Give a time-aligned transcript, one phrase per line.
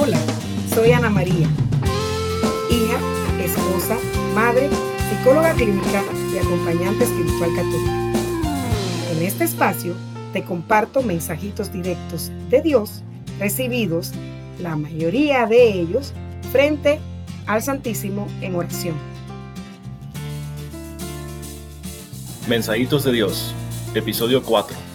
[0.00, 0.20] Hola,
[0.72, 1.48] soy Ana María,
[2.70, 3.98] hija, esposa,
[4.32, 4.70] madre,
[5.10, 8.12] psicóloga clínica y acompañante espiritual católica.
[9.10, 9.96] En este espacio
[10.32, 13.02] te comparto mensajitos directos de Dios
[13.40, 14.12] recibidos,
[14.60, 16.12] la mayoría de ellos,
[16.52, 17.00] frente
[17.48, 18.94] al Santísimo en oración.
[22.48, 23.52] Mensajitos de Dios,
[23.96, 24.87] episodio 4.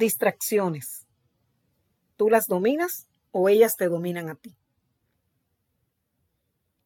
[0.00, 1.06] Distracciones.
[2.16, 4.56] ¿Tú las dominas o ellas te dominan a ti?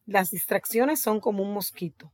[0.05, 2.11] Las distracciones son como un mosquito.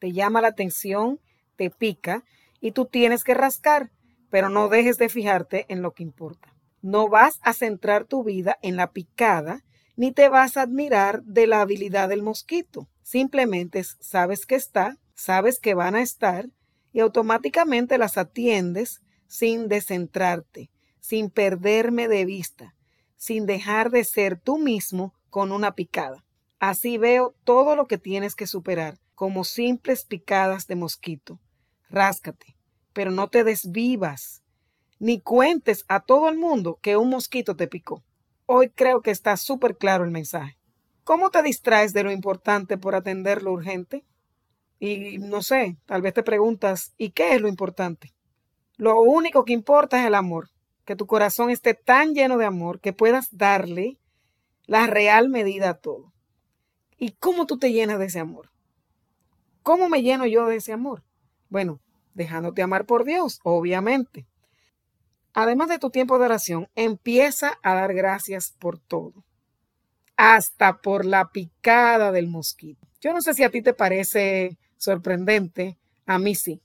[0.00, 1.20] Te llama la atención,
[1.54, 2.24] te pica
[2.60, 3.92] y tú tienes que rascar,
[4.28, 6.52] pero no dejes de fijarte en lo que importa.
[6.82, 9.62] No vas a centrar tu vida en la picada
[9.94, 12.88] ni te vas a admirar de la habilidad del mosquito.
[13.04, 16.48] Simplemente sabes que está, sabes que van a estar
[16.92, 22.74] y automáticamente las atiendes sin descentrarte, sin perderme de vista,
[23.16, 26.24] sin dejar de ser tú mismo con una picada.
[26.58, 31.38] Así veo todo lo que tienes que superar, como simples picadas de mosquito.
[31.88, 32.56] Ráscate,
[32.92, 34.42] pero no te desvivas,
[34.98, 38.02] ni cuentes a todo el mundo que un mosquito te picó.
[38.46, 40.58] Hoy creo que está súper claro el mensaje.
[41.04, 44.04] ¿Cómo te distraes de lo importante por atender lo urgente?
[44.80, 48.12] Y no sé, tal vez te preguntas, ¿y qué es lo importante?
[48.80, 50.48] Lo único que importa es el amor,
[50.86, 53.98] que tu corazón esté tan lleno de amor que puedas darle
[54.64, 56.14] la real medida a todo.
[56.96, 58.50] ¿Y cómo tú te llenas de ese amor?
[59.62, 61.04] ¿Cómo me lleno yo de ese amor?
[61.50, 61.78] Bueno,
[62.14, 64.26] dejándote amar por Dios, obviamente.
[65.34, 69.26] Además de tu tiempo de oración, empieza a dar gracias por todo,
[70.16, 72.88] hasta por la picada del mosquito.
[73.02, 75.76] Yo no sé si a ti te parece sorprendente,
[76.06, 76.62] a mí sí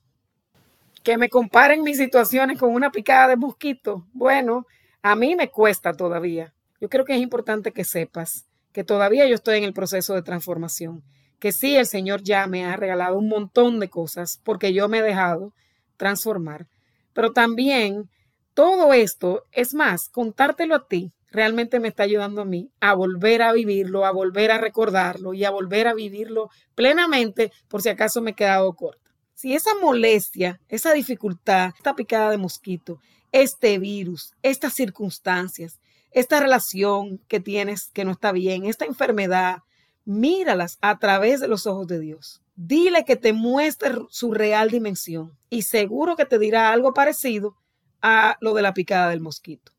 [1.06, 4.66] que me comparen mis situaciones con una picada de mosquito, bueno,
[5.04, 6.56] a mí me cuesta todavía.
[6.82, 10.24] Yo creo que es importante que sepas que todavía yo estoy en el proceso de
[10.24, 11.04] transformación,
[11.40, 14.98] que sí, el Señor ya me ha regalado un montón de cosas porque yo me
[14.98, 15.54] he dejado
[15.96, 16.66] transformar,
[17.14, 18.10] pero también
[18.56, 23.44] todo esto, es más, contártelo a ti, realmente me está ayudando a mí a volver
[23.44, 28.24] a vivirlo, a volver a recordarlo y a volver a vivirlo plenamente por si acaso
[28.24, 29.05] me he quedado corto.
[29.36, 33.02] Si esa molestia, esa dificultad, esta picada de mosquito,
[33.34, 35.82] este virus, estas circunstancias,
[36.12, 39.58] esta relación que tienes que no está bien, esta enfermedad,
[40.06, 42.42] míralas a través de los ojos de Dios.
[42.56, 47.58] Dile que te muestre su real dimensión y seguro que te dirá algo parecido
[48.02, 49.74] a lo de la picada del mosquito.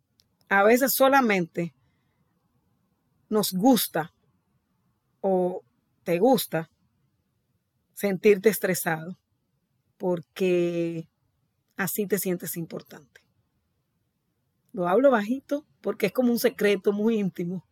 [0.51, 1.75] A veces solamente
[3.31, 4.13] nos gusta
[5.23, 5.63] o
[6.05, 6.71] te gusta
[7.95, 9.17] sentirte estresado
[9.99, 11.09] porque
[11.77, 13.23] así te sientes importante.
[14.73, 17.67] Lo hablo bajito porque es como un secreto muy íntimo,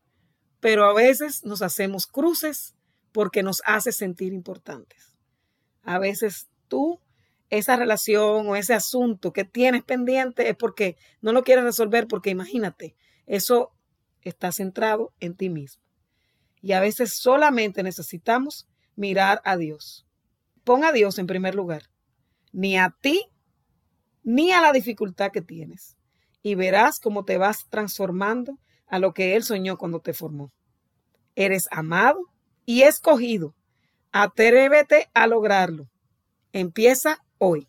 [0.60, 2.74] pero a veces nos hacemos cruces
[3.12, 5.16] porque nos hace sentir importantes.
[5.82, 7.00] A veces tú,
[7.50, 12.30] esa relación o ese asunto que tienes pendiente es porque no lo quieres resolver porque
[12.30, 12.96] imagínate,
[13.26, 13.72] eso
[14.22, 15.82] está centrado en ti mismo.
[16.62, 20.06] Y a veces solamente necesitamos mirar a Dios.
[20.64, 21.90] Pon a Dios en primer lugar
[22.54, 23.26] ni a ti,
[24.22, 25.96] ni a la dificultad que tienes.
[26.42, 30.52] Y verás cómo te vas transformando a lo que Él soñó cuando te formó.
[31.34, 32.20] Eres amado
[32.64, 33.54] y escogido.
[34.12, 35.88] Atrévete a lograrlo.
[36.52, 37.66] Empieza hoy.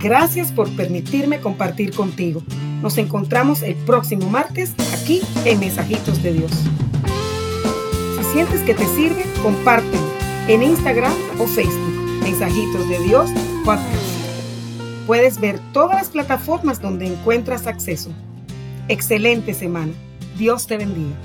[0.00, 2.42] Gracias por permitirme compartir contigo.
[2.80, 6.52] Nos encontramos el próximo martes aquí en Mensajitos de Dios
[8.32, 10.06] sientes que te sirve, compártelo
[10.48, 12.22] en Instagram o Facebook.
[12.22, 13.30] Mensajitos de Dios
[13.64, 14.18] Podcast.
[15.06, 18.10] Puedes ver todas las plataformas donde encuentras acceso.
[18.88, 19.92] Excelente semana.
[20.36, 21.16] Dios te bendiga.